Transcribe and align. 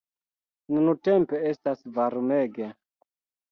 Nuntempe 0.77 1.43
estas 1.51 1.85
varmege. 2.01 2.73